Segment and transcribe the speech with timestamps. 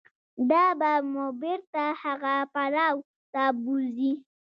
[0.49, 2.95] دا به مو بېرته هغه پړاو
[3.33, 4.13] ته بوځي.